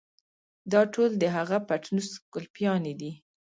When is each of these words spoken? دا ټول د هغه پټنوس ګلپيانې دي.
دا 0.71 0.81
ټول 0.93 1.09
د 1.21 1.23
هغه 1.35 1.57
پټنوس 1.67 2.09
ګلپيانې 2.33 2.93
دي. 3.01 3.11